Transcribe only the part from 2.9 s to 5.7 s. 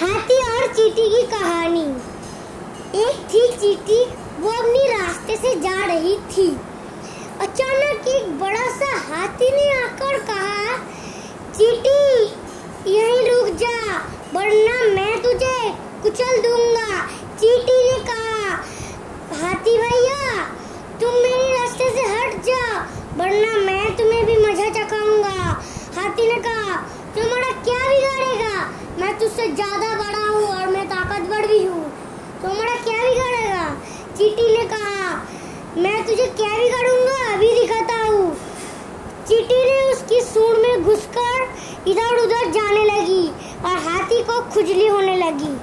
एक थी चीटी, वो अपनी रास्ते से